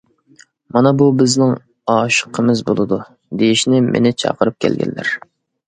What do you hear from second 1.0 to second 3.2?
بۇ بىزنىڭ ئاشىقىمىز بولىدۇ»